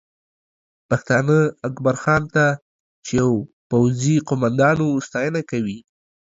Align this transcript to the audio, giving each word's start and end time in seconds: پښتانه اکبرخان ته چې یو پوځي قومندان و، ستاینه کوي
پښتانه 0.89 1.37
اکبرخان 1.67 2.21
ته 2.35 2.45
چې 3.05 3.11
یو 3.21 3.31
پوځي 3.69 4.15
قومندان 4.27 4.77
و، 4.81 4.89
ستاینه 5.07 5.41
کوي 5.51 5.79